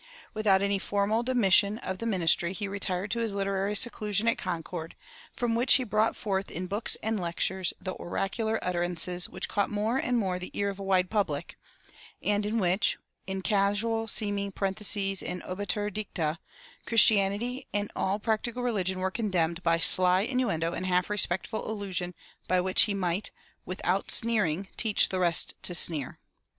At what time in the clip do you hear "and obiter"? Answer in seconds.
15.21-15.91